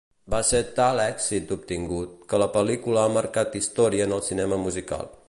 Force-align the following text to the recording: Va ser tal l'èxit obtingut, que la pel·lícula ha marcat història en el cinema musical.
Va 0.33 0.37
ser 0.51 0.61
tal 0.79 0.95
l'èxit 0.99 1.53
obtingut, 1.57 2.17
que 2.33 2.41
la 2.45 2.49
pel·lícula 2.57 3.05
ha 3.05 3.15
marcat 3.19 3.59
història 3.63 4.09
en 4.11 4.19
el 4.21 4.29
cinema 4.31 4.61
musical. 4.69 5.11